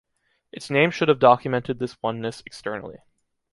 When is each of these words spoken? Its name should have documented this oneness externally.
Its 0.51 0.71
name 0.71 0.89
should 0.89 1.09
have 1.09 1.19
documented 1.19 1.77
this 1.77 1.95
oneness 2.01 2.41
externally. 2.47 3.01